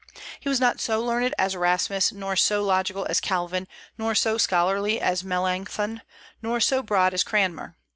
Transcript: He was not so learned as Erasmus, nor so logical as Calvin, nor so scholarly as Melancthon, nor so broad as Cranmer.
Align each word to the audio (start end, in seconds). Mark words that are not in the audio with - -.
He 0.39 0.49
was 0.49 0.59
not 0.59 0.79
so 0.79 0.99
learned 0.99 1.35
as 1.37 1.53
Erasmus, 1.53 2.11
nor 2.11 2.35
so 2.35 2.63
logical 2.63 3.05
as 3.07 3.19
Calvin, 3.19 3.67
nor 3.99 4.15
so 4.15 4.39
scholarly 4.39 4.99
as 4.99 5.23
Melancthon, 5.23 6.01
nor 6.41 6.59
so 6.59 6.81
broad 6.81 7.13
as 7.13 7.23
Cranmer. 7.23 7.77